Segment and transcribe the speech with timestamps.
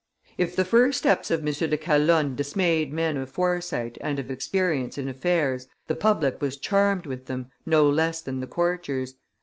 [0.35, 1.53] If the first steps of M.
[1.53, 7.05] de Calonne dismayed men of foresight and of experience in affairs, the public was charmed
[7.05, 9.13] with them, no less than the courtiers.